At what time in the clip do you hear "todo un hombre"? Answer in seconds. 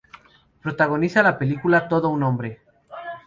1.87-2.59